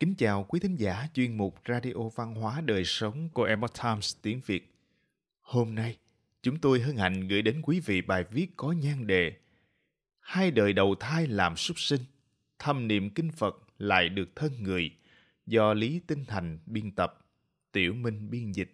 [0.00, 4.16] Kính chào quý thính giả chuyên mục Radio Văn hóa Đời Sống của Epoch Times
[4.22, 4.74] tiếng Việt.
[5.40, 5.96] Hôm nay,
[6.42, 9.32] chúng tôi hân hạnh gửi đến quý vị bài viết có nhan đề
[10.20, 12.00] Hai đời đầu thai làm súc sinh,
[12.58, 14.90] thâm niệm kinh Phật lại được thân người
[15.46, 17.26] do Lý Tinh Thành biên tập,
[17.72, 18.72] Tiểu Minh biên dịch.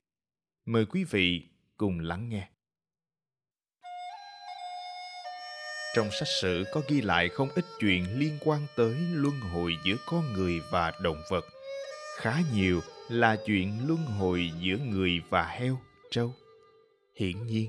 [0.66, 2.48] Mời quý vị cùng lắng nghe.
[5.96, 9.96] Trong sách sử có ghi lại không ít chuyện liên quan tới luân hồi giữa
[10.06, 11.46] con người và động vật.
[12.16, 15.78] Khá nhiều là chuyện luân hồi giữa người và heo,
[16.10, 16.34] trâu.
[17.14, 17.68] Hiển nhiên,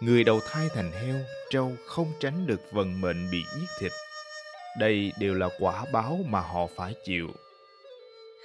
[0.00, 1.16] người đầu thai thành heo,
[1.50, 3.92] trâu không tránh được vận mệnh bị giết thịt.
[4.78, 7.28] Đây đều là quả báo mà họ phải chịu.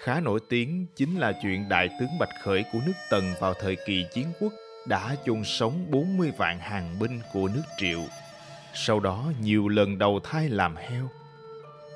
[0.04, 3.78] Khá nổi tiếng chính là chuyện đại tướng Bạch Khởi của nước Tần vào thời
[3.86, 4.54] kỳ chiến quốc
[4.88, 8.00] đã chôn sống 40 vạn hàng binh của nước Triệu
[8.74, 11.10] sau đó nhiều lần đầu thai làm heo.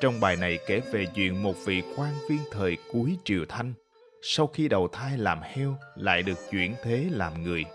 [0.01, 3.73] Trong bài này kể về chuyện một vị quan viên thời cuối Triều Thanh
[4.21, 7.65] sau khi đầu thai làm heo lại được chuyển thế làm người.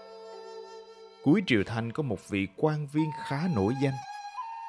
[1.23, 3.95] Cuối Triều Thanh có một vị quan viên khá nổi danh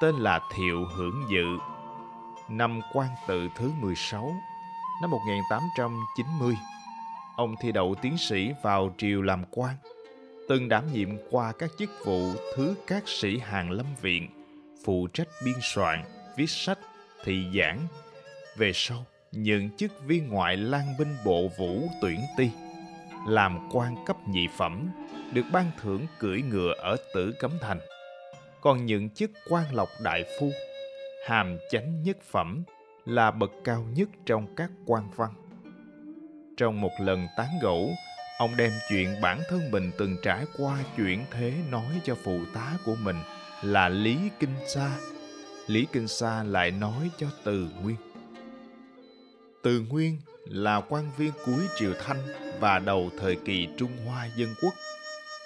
[0.02, 1.46] tên là Thiệu Hưởng Dự.
[2.50, 4.34] Năm quan tự thứ 16,
[5.02, 6.58] năm 1890,
[7.36, 9.76] ông thi đậu tiến sĩ vào triều làm quan
[10.50, 14.30] từng đảm nhiệm qua các chức vụ thứ các sĩ hàng lâm viện,
[14.86, 16.04] phụ trách biên soạn,
[16.38, 16.80] viết sách,
[17.24, 17.88] thị giảng.
[18.58, 22.50] Về sau, nhận chức viên ngoại lang binh bộ vũ tuyển ti,
[23.28, 24.90] làm quan cấp nhị phẩm,
[25.34, 27.80] được ban thưởng cưỡi ngựa ở Tử Cấm Thành.
[28.62, 30.52] Còn nhận chức quan lộc đại phu,
[31.28, 32.64] hàm chánh nhất phẩm
[33.06, 35.34] là bậc cao nhất trong các quan văn.
[36.58, 37.90] Trong một lần tán gẫu,
[38.40, 42.78] Ông đem chuyện bản thân mình từng trải qua chuyện thế nói cho phụ tá
[42.86, 43.16] của mình
[43.62, 44.92] là Lý Kinh Sa.
[45.68, 47.96] Lý Kinh Sa lại nói cho Từ Nguyên.
[49.64, 52.18] Từ Nguyên là quan viên cuối triều Thanh
[52.60, 54.74] và đầu thời kỳ Trung Hoa Dân Quốc.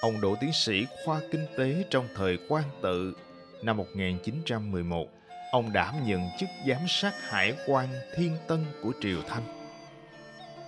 [0.01, 3.13] Ông đỗ tiến sĩ khoa kinh tế trong thời quan tự
[3.61, 5.07] năm 1911.
[5.51, 9.43] Ông đảm nhận chức giám sát hải quan Thiên Tân của triều Thanh.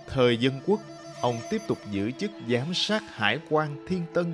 [0.08, 0.80] Thời Dân Quốc
[1.20, 4.32] ông tiếp tục giữ chức giám sát hải quan Thiên Tân,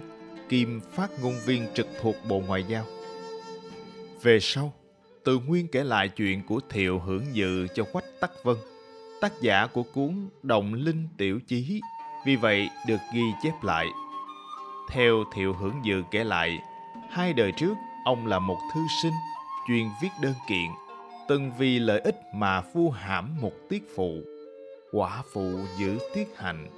[0.49, 2.85] kiêm phát ngôn viên trực thuộc Bộ Ngoại giao.
[4.23, 4.73] Về sau,
[5.25, 8.57] Từ Nguyên kể lại chuyện của Thiệu Hưởng Dự cho Quách Tắc Vân,
[9.21, 11.81] tác giả của cuốn Động Linh Tiểu Chí,
[12.27, 13.87] vì vậy được ghi chép lại.
[14.91, 16.59] Theo Thiệu Hưởng Dự kể lại,
[17.11, 19.15] hai đời trước ông là một thư sinh
[19.69, 20.71] chuyên viết đơn kiện,
[21.29, 24.21] từng vì lợi ích mà vu hãm một tiết phụ
[24.93, 26.69] quả phụ giữ tiết hạnh,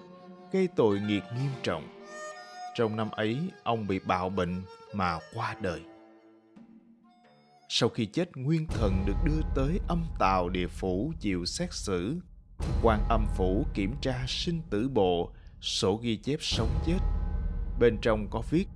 [0.52, 1.88] gây tội nghiệp nghiêm trọng.
[2.74, 5.80] Trong năm ấy, ông bị bạo bệnh mà qua đời.
[7.68, 12.16] Sau khi chết, nguyên thần được đưa tới âm tào địa phủ chịu xét xử.
[12.82, 16.98] Quan âm phủ kiểm tra sinh tử bộ, sổ ghi chép sống chết.
[17.80, 18.66] Bên trong có viết,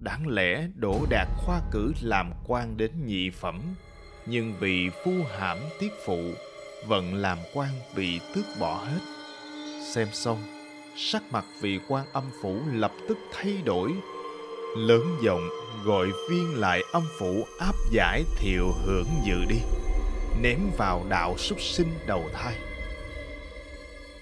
[0.00, 3.60] đáng lẽ đỗ đạt khoa cử làm quan đến nhị phẩm,
[4.26, 6.32] nhưng vì phu hãm tiết phụ
[6.86, 9.00] vận làm quan bị tước bỏ hết.
[9.82, 10.38] Xem xong,
[10.96, 13.92] sắc mặt vị quan âm phủ lập tức thay đổi.
[14.76, 15.48] Lớn giọng
[15.84, 19.58] gọi viên lại âm phủ áp giải thiệu hưởng dự đi,
[20.42, 22.54] ném vào đạo súc sinh đầu thai.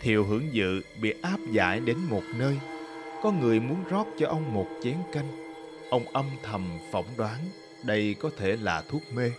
[0.00, 2.58] Thiệu hưởng dự bị áp giải đến một nơi.
[3.22, 5.56] Có người muốn rót cho ông một chén canh.
[5.90, 7.38] Ông âm thầm phỏng đoán
[7.82, 9.32] đây có thể là thuốc mê.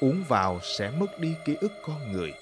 [0.00, 2.32] Uống vào sẽ mất đi ký ức con người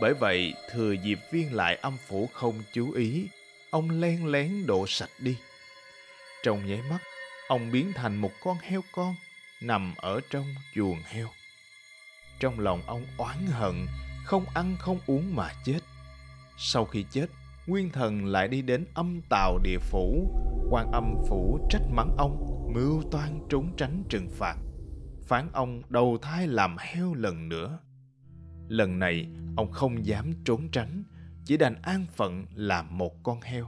[0.00, 3.28] bởi vậy, thừa dịp viên lại âm phủ không chú ý,
[3.70, 5.36] ông len lén đổ sạch đi.
[6.42, 6.98] Trong nháy mắt,
[7.48, 9.14] ông biến thành một con heo con
[9.60, 11.28] nằm ở trong chuồng heo.
[12.40, 13.86] Trong lòng ông oán hận,
[14.24, 15.80] không ăn không uống mà chết.
[16.58, 17.26] Sau khi chết,
[17.66, 20.30] Nguyên Thần lại đi đến âm tào địa phủ,
[20.70, 24.56] quan âm phủ trách mắng ông, mưu toan trốn tránh trừng phạt,
[25.26, 27.78] phán ông đầu thai làm heo lần nữa.
[28.68, 31.04] Lần này, ông không dám trốn tránh,
[31.44, 33.66] chỉ đành an phận làm một con heo.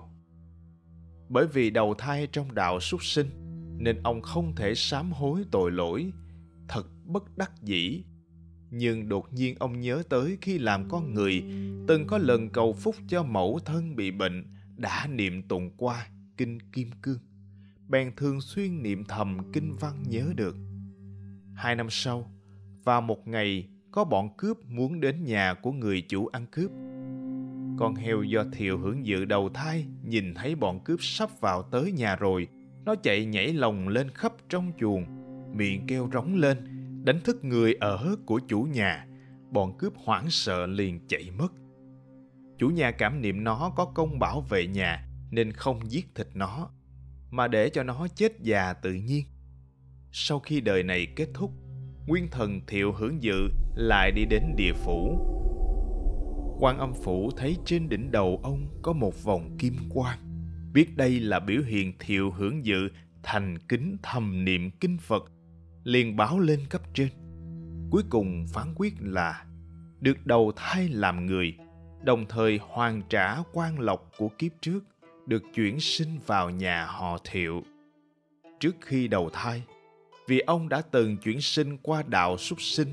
[1.28, 3.26] Bởi vì đầu thai trong đạo súc sinh,
[3.78, 6.12] nên ông không thể sám hối tội lỗi,
[6.68, 8.02] thật bất đắc dĩ.
[8.70, 11.42] Nhưng đột nhiên ông nhớ tới khi làm con người,
[11.88, 14.44] từng có lần cầu phúc cho mẫu thân bị bệnh,
[14.76, 17.18] đã niệm tụng qua kinh kim cương.
[17.88, 20.56] Bèn thường xuyên niệm thầm kinh văn nhớ được.
[21.54, 22.30] Hai năm sau,
[22.84, 23.68] vào một ngày
[23.98, 26.70] có bọn cướp muốn đến nhà của người chủ ăn cướp.
[27.78, 31.92] Con heo do thiệu hưởng dự đầu thai nhìn thấy bọn cướp sắp vào tới
[31.92, 32.48] nhà rồi.
[32.84, 35.04] Nó chạy nhảy lồng lên khắp trong chuồng,
[35.56, 36.58] miệng kêu rống lên,
[37.04, 39.06] đánh thức người ở của chủ nhà.
[39.50, 41.52] Bọn cướp hoảng sợ liền chạy mất.
[42.58, 46.70] chủ nhà cảm niệm nó có công bảo vệ nhà nên không giết thịt nó
[47.30, 49.24] mà để cho nó chết già tự nhiên
[50.12, 51.52] sau khi đời này kết thúc
[52.08, 55.18] nguyên thần thiệu hưởng dự lại đi đến địa phủ.
[56.60, 60.18] Quan âm phủ thấy trên đỉnh đầu ông có một vòng kim quang,
[60.72, 62.88] biết đây là biểu hiện thiệu hưởng dự
[63.22, 65.32] thành kính thầm niệm kinh phật,
[65.84, 67.08] liền báo lên cấp trên.
[67.90, 69.44] Cuối cùng phán quyết là
[70.00, 71.54] được đầu thai làm người,
[72.02, 74.84] đồng thời hoàn trả quan lộc của kiếp trước,
[75.26, 77.62] được chuyển sinh vào nhà họ thiệu.
[78.60, 79.62] Trước khi đầu thai
[80.28, 82.88] vì ông đã từng chuyển sinh qua đạo súc sinh,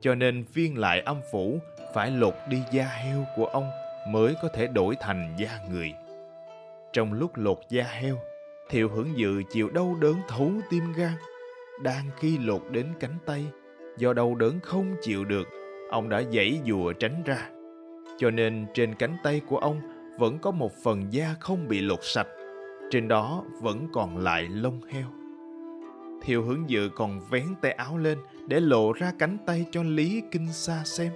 [0.00, 1.58] cho nên viên lại âm phủ
[1.94, 3.70] phải lột đi da heo của ông
[4.08, 5.92] mới có thể đổi thành da người.
[6.92, 8.18] Trong lúc lột da heo,
[8.70, 11.12] thiệu hưởng dự chịu đau đớn thấu tim gan.
[11.82, 13.44] Đang khi lột đến cánh tay,
[13.98, 15.48] do đau đớn không chịu được,
[15.90, 17.50] ông đã giãy dùa tránh ra.
[18.18, 19.80] Cho nên trên cánh tay của ông
[20.18, 22.28] vẫn có một phần da không bị lột sạch,
[22.90, 25.06] trên đó vẫn còn lại lông heo
[26.22, 30.22] thiều hướng dự còn vén tay áo lên để lộ ra cánh tay cho lý
[30.30, 31.12] kinh sa xem.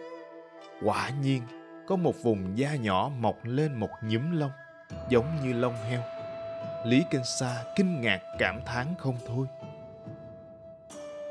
[0.82, 1.42] Quả nhiên,
[1.86, 4.50] có một vùng da nhỏ mọc lên một nhúm lông,
[5.08, 6.02] giống như lông heo.
[6.86, 9.46] Lý kinh sa kinh ngạc cảm thán không thôi.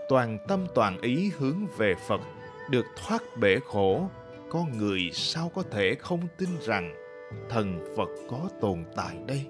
[0.10, 2.22] Toàn tâm toàn ý hướng về phật,
[2.70, 4.10] được thoát bể khổ
[4.50, 6.94] con người sao có thể không tin rằng
[7.50, 9.46] thần phật có tồn tại đây?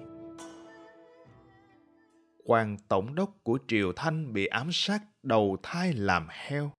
[2.44, 6.70] Quan tổng đốc của triều thanh bị ám sát, đầu thai làm heo.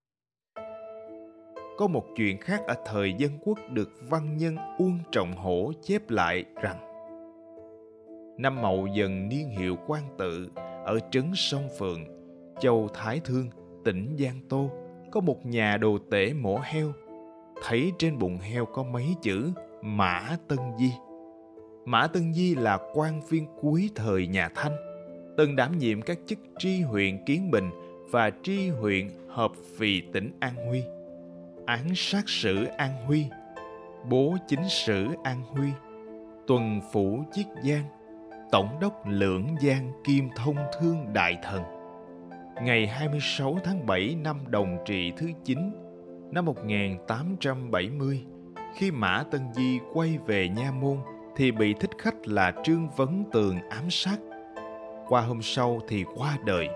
[1.78, 6.10] Có một chuyện khác ở thời dân quốc được văn nhân uông trọng hổ chép
[6.10, 6.80] lại rằng,
[8.38, 10.50] năm mậu dần niên hiệu quan tự,
[10.86, 12.06] ở trấn sông phượng,
[12.60, 13.50] châu thái thương,
[13.86, 14.70] tỉnh giang tô,
[15.12, 16.94] có một nhà đồ tể mổ heo.
[17.64, 19.52] Thấy trên bụng heo có mấy chữ
[19.82, 20.92] mã tân di.
[21.86, 24.93] Mã tân di là quan viên cuối thời nhà thanh
[25.38, 27.70] từng đảm nhiệm các chức tri huyện kiến bình
[28.12, 30.84] và tri huyện hợp phì tỉnh an huy
[31.66, 33.26] án sát sử an huy
[34.10, 35.70] bố chính sử an huy
[36.48, 37.86] tuần phủ chiết giang
[38.52, 41.64] tổng đốc lưỡng giang kim thông thương đại thần
[42.62, 45.58] ngày 26 tháng 7 năm đồng trị thứ 9
[46.32, 48.24] năm 1870,
[48.76, 50.98] khi Mã Tân Di quay về Nha Môn
[51.36, 54.18] thì bị thích khách là Trương Vấn Tường ám sát.
[55.08, 56.70] Qua hôm sau thì qua đời.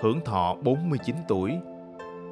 [0.00, 1.52] Hưởng thọ 49 tuổi.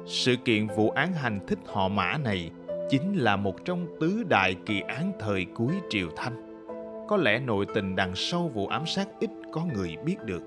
[0.05, 2.51] Sự kiện vụ án hành thích họ Mã này
[2.89, 6.65] chính là một trong tứ đại kỳ án thời cuối Triều Thanh.
[7.07, 10.41] Có lẽ nội tình đằng sau vụ ám sát ít có người biết được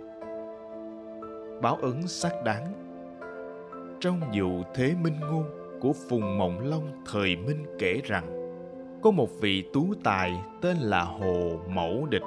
[1.62, 2.72] báo ứng xác đáng.
[4.00, 5.44] Trong vụ Thế Minh Ngôn
[5.80, 8.52] của Phùng Mộng Long, thời Minh kể rằng,
[9.02, 10.32] có một vị tú tài
[10.62, 12.22] tên là Hồ Mẫu Địch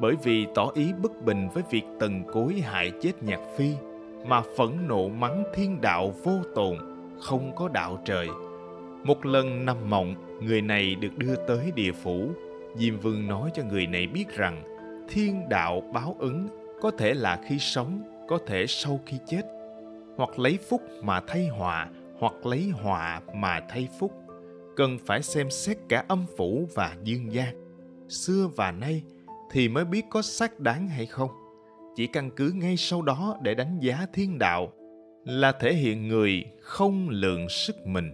[0.00, 3.70] bởi vì tỏ ý bất bình với việc tần cối hại chết nhạc phi,
[4.26, 6.76] mà phẫn nộ mắng thiên đạo vô tồn,
[7.20, 8.28] không có đạo trời.
[9.04, 12.28] Một lần nằm mộng, người này được đưa tới địa phủ.
[12.76, 14.62] Diêm vương nói cho người này biết rằng,
[15.08, 16.48] thiên đạo báo ứng,
[16.80, 19.42] có thể là khi sống, có thể sau khi chết.
[20.16, 24.12] Hoặc lấy phúc mà thay họa, hoặc lấy họa mà thay phúc.
[24.76, 27.54] Cần phải xem xét cả âm phủ và dương gian.
[28.08, 29.02] Xưa và nay
[29.54, 31.30] thì mới biết có xác đáng hay không.
[31.96, 34.72] Chỉ căn cứ ngay sau đó để đánh giá thiên đạo
[35.24, 38.12] là thể hiện người không lượng sức mình.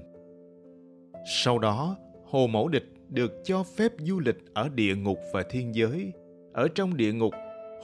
[1.26, 5.74] Sau đó hồ mẫu địch được cho phép du lịch ở địa ngục và thiên
[5.74, 6.12] giới.
[6.52, 7.34] Ở trong địa ngục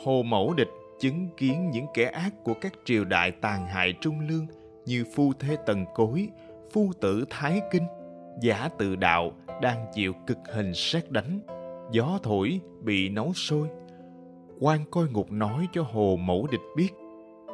[0.04, 0.70] hồ mẫu địch
[1.00, 4.46] chứng kiến những kẻ ác của các triều đại tàn hại trung lương
[4.86, 6.28] như phu thê tần cối,
[6.72, 7.86] phu tử thái kinh,
[8.42, 9.32] giả tự đạo
[9.62, 11.40] đang chịu cực hình xét đánh,
[11.90, 13.68] gió thổi bị nấu sôi.
[14.60, 16.90] quan coi ngục nói cho hồ mẫu địch biết,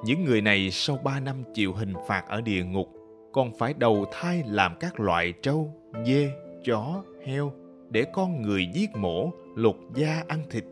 [0.04, 2.88] những người này sau ba năm chịu hình phạt ở địa ngục
[3.32, 5.70] còn phải đầu thai làm các loại trâu,
[6.06, 6.30] dê,
[6.64, 7.52] chó, heo
[7.90, 10.64] để con người giết mổ, lột da ăn thịt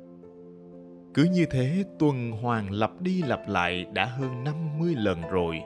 [1.14, 5.62] cứ như thế tuần hoàn lặp đi lặp lại đã hơn 50 lần rồi.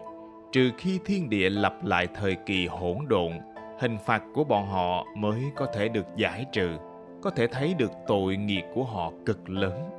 [0.52, 3.32] Trừ khi thiên địa lặp lại thời kỳ hỗn độn,
[3.80, 6.76] hình phạt của bọn họ mới có thể được giải trừ,
[7.24, 9.90] có thể thấy được tội nghiệp của họ cực lớn.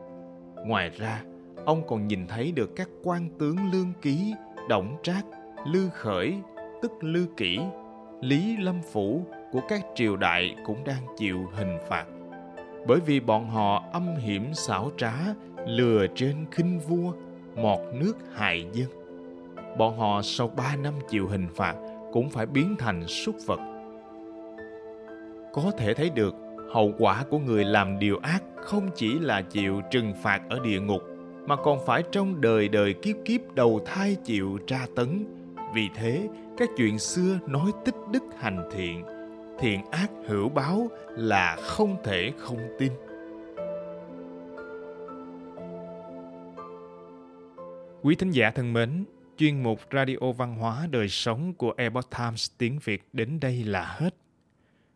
[0.66, 1.24] Ngoài ra,
[1.66, 4.34] ông còn nhìn thấy được các quan tướng lương ký,
[4.70, 5.26] động trác,
[5.68, 6.36] lư khởi,
[6.82, 7.60] tức lư kỷ,
[8.22, 12.06] lý lâm phủ của các triều đại cũng đang chịu hình phạt.
[12.88, 15.14] Bởi vì bọn họ âm hiểm xảo trá
[15.68, 17.14] lừa trên khinh vua
[17.56, 18.90] mọt nước hại dân.
[19.78, 21.76] Bọn họ sau ba năm chịu hình phạt
[22.12, 23.60] cũng phải biến thành súc vật.
[25.54, 29.82] Có thể thấy được Hậu quả của người làm điều ác không chỉ là chịu
[29.92, 31.02] trừng phạt ở địa ngục
[31.48, 35.26] mà còn phải trong đời đời kiếp kiếp đầu thai chịu tra tấn.
[35.74, 39.06] Vì thế, các chuyện xưa nói tích đức hành thiện,
[39.60, 42.92] thiện ác hữu báo là không thể không tin.
[48.02, 49.06] Quý thính giả thân mến,
[49.38, 53.96] chuyên mục Radio Văn hóa Đời Sống của Epoch Times tiếng Việt đến đây là
[54.00, 54.25] hết.